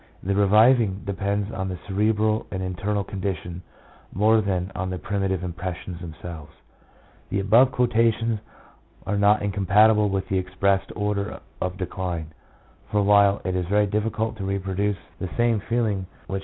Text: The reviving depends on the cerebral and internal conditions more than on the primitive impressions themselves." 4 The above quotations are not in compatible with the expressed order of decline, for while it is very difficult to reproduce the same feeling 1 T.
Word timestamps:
The 0.23 0.33
reviving 0.33 1.03
depends 1.05 1.51
on 1.53 1.69
the 1.69 1.77
cerebral 1.87 2.47
and 2.49 2.63
internal 2.63 3.03
conditions 3.03 3.61
more 4.11 4.41
than 4.41 4.71
on 4.73 4.89
the 4.89 4.97
primitive 4.97 5.43
impressions 5.43 6.01
themselves." 6.01 6.51
4 7.29 7.29
The 7.29 7.39
above 7.41 7.71
quotations 7.71 8.39
are 9.05 9.17
not 9.19 9.43
in 9.43 9.51
compatible 9.51 10.09
with 10.09 10.27
the 10.27 10.39
expressed 10.39 10.91
order 10.95 11.39
of 11.61 11.77
decline, 11.77 12.33
for 12.89 13.03
while 13.03 13.41
it 13.45 13.55
is 13.55 13.67
very 13.67 13.85
difficult 13.85 14.37
to 14.37 14.43
reproduce 14.43 14.97
the 15.19 15.29
same 15.37 15.61
feeling 15.69 16.07
1 16.25 16.39
T. 16.39 16.39